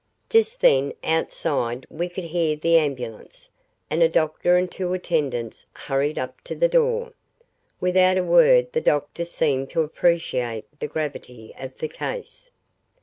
[0.31, 3.51] Just then, outside, we could hear the ambulance,
[3.87, 7.13] and a doctor and two attendants hurried up to the door.
[7.79, 12.49] Without a word the doctor seemed to appreciate the gravity of the case.